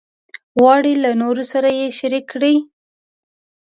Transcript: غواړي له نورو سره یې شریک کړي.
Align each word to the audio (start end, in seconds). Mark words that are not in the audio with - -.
غواړي 0.59 0.93
له 1.03 1.11
نورو 1.21 1.43
سره 1.53 1.69
یې 1.79 1.87
شریک 1.99 2.25
کړي. 2.33 2.55